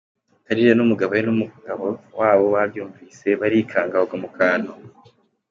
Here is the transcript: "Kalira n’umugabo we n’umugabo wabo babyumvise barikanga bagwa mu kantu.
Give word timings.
"Kalira 0.45 0.73
n’umugabo 0.75 1.11
we 1.15 1.21
n’umugabo 1.27 1.85
wabo 2.19 2.45
babyumvise 2.55 3.27
barikanga 3.41 3.99
bagwa 4.01 4.15
mu 4.23 4.29
kantu. 4.37 4.71